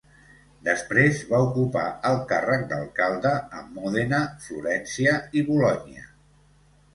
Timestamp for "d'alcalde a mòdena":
2.71-4.23